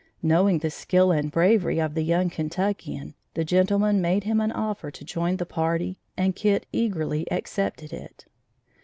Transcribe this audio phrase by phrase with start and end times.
[0.23, 4.89] Knowing the skill and bravery of the young Kentuckian, the gentleman made him an offer
[4.89, 8.25] to join the party and Kit eagerly accepted it.